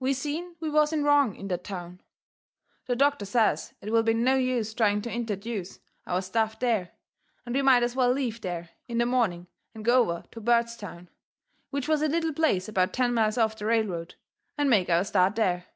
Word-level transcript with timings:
We 0.00 0.14
seen 0.14 0.56
we 0.58 0.68
was 0.68 0.92
in 0.92 1.04
wrong 1.04 1.36
in 1.36 1.46
that 1.46 1.62
town. 1.62 2.00
The 2.86 2.96
doctor 2.96 3.24
says 3.24 3.72
it 3.80 3.92
will 3.92 4.02
be 4.02 4.14
no 4.14 4.34
use 4.34 4.74
trying 4.74 5.00
to 5.02 5.12
interduce 5.12 5.78
our 6.08 6.22
stuff 6.22 6.58
there, 6.58 6.90
and 7.46 7.54
we 7.54 7.62
might 7.62 7.84
as 7.84 7.94
well 7.94 8.10
leave 8.10 8.40
there 8.40 8.70
in 8.88 8.98
the 8.98 9.06
morning 9.06 9.46
and 9.72 9.84
go 9.84 10.00
over 10.00 10.24
to 10.32 10.40
Bairdstown, 10.40 11.06
which 11.70 11.86
was 11.86 12.02
a 12.02 12.08
little 12.08 12.32
place 12.32 12.68
about 12.68 12.92
ten 12.92 13.14
miles 13.14 13.38
off 13.38 13.54
the 13.56 13.64
railroad, 13.66 14.16
and 14.58 14.68
make 14.68 14.90
our 14.90 15.04
start 15.04 15.36
there. 15.36 15.66